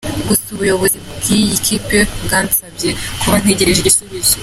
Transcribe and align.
Gusa 0.27 0.47
ubuyobozi 0.55 0.97
bw’iyi 1.19 1.55
kipe 1.65 1.99
bwansabye 2.23 2.89
kuba 3.19 3.35
ntegereje 3.43 3.79
igisubizo. 3.81 4.35